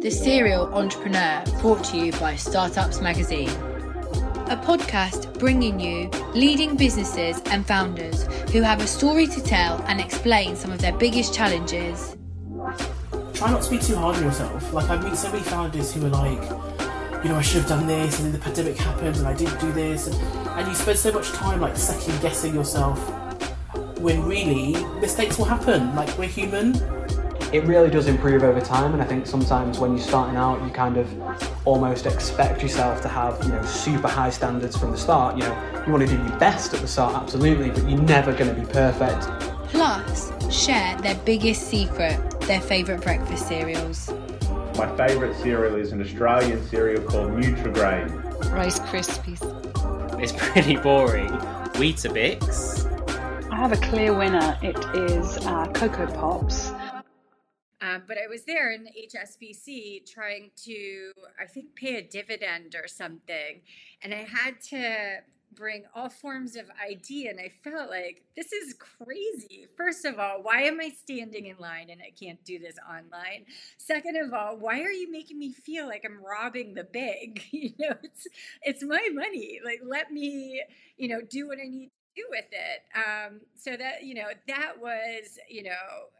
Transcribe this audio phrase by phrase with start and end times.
[0.00, 3.48] The Serial Entrepreneur, brought to you by Startups Magazine.
[4.46, 8.22] A podcast bringing you leading businesses and founders
[8.52, 12.16] who have a story to tell and explain some of their biggest challenges.
[13.34, 14.72] Try not to be too hard on yourself.
[14.72, 16.42] Like, I meet so many founders who are like,
[17.24, 19.60] you know, I should have done this, and then the pandemic happened, and I didn't
[19.60, 20.14] do this, and,
[20.50, 23.00] and you spend so much time like second guessing yourself
[23.98, 25.92] when really mistakes will happen.
[25.96, 26.97] Like, we're human.
[27.52, 30.70] It really does improve over time and i think sometimes when you're starting out you
[30.70, 31.08] kind of
[31.66, 35.82] almost expect yourself to have you know super high standards from the start you know
[35.86, 38.60] you want to do your best at the start absolutely but you're never going to
[38.60, 39.26] be perfect
[39.70, 44.10] Plus, share their biggest secret, their favourite breakfast cereals.
[44.76, 48.50] My favourite cereal is an Australian cereal called Nutrigrain.
[48.52, 49.42] Rice Krispies.
[50.20, 51.28] It's pretty boring.
[51.74, 52.86] Weetabix.
[53.52, 54.58] I have a clear winner.
[54.62, 56.70] It is uh, Coco Pops.
[57.80, 62.88] Um, but I was there in HSBC trying to, I think, pay a dividend or
[62.88, 63.60] something.
[64.02, 65.18] And I had to
[65.54, 67.28] bring all forms of ID.
[67.28, 69.66] And I felt like this is crazy.
[69.76, 73.46] First of all, why am I standing in line and I can't do this online?
[73.76, 77.42] Second of all, why are you making me feel like I'm robbing the big?
[77.58, 78.26] You know, it's
[78.62, 79.60] it's my money.
[79.64, 80.62] Like let me,
[80.96, 82.82] you know, do what I need do with it.
[82.94, 85.70] Um, so that you know that was you know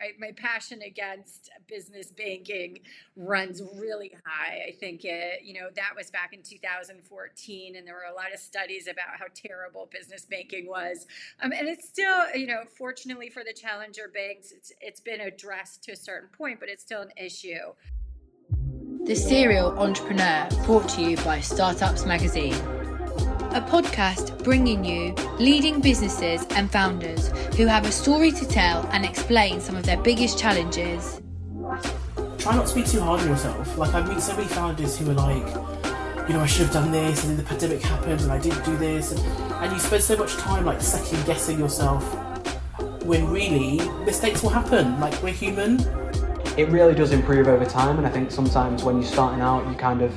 [0.00, 2.80] I, my passion against business banking
[3.16, 4.64] runs really high.
[4.68, 8.32] I think it you know that was back in 2014, and there were a lot
[8.32, 11.06] of studies about how terrible business banking was.
[11.42, 15.82] Um, and it's still you know fortunately for the challenger banks, it's it's been addressed
[15.84, 17.72] to a certain point, but it's still an issue.
[19.04, 22.56] The Serial Entrepreneur, brought to you by Startups Magazine.
[23.56, 29.02] A podcast bringing you leading businesses and founders who have a story to tell and
[29.02, 31.22] explain some of their biggest challenges.
[32.36, 33.78] Try not to be too hard on yourself.
[33.78, 35.46] Like, I meet so many founders who are like,
[36.28, 38.62] you know, I should have done this, and then the pandemic happened, and I didn't
[38.62, 39.20] do this, and,
[39.54, 42.04] and you spend so much time like second guessing yourself
[43.04, 45.00] when really mistakes will happen.
[45.00, 45.78] Like, we're human.
[46.56, 49.74] It really does improve over time and i think sometimes when you're starting out you
[49.74, 50.12] kind of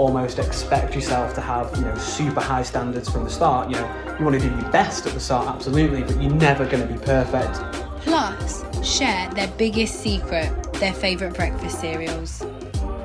[0.00, 4.16] almost expect yourself to have you know super high standards from the start you know
[4.18, 6.92] you want to do your best at the start absolutely but you're never going to
[6.92, 7.60] be perfect
[8.04, 12.44] Plus, share their biggest secret, their favourite breakfast cereals.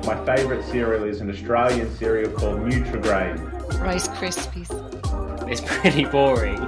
[0.04, 3.80] My favourite cereal is an Australian cereal called Nutrigrain.
[3.80, 4.70] Rice Krispies.
[5.50, 6.58] It's pretty boring.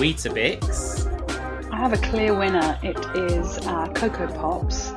[0.00, 1.06] Weetabix.
[1.70, 2.78] I have a clear winner.
[2.82, 4.91] It is uh, Coco Pops.